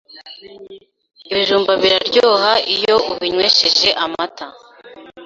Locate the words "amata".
4.05-4.45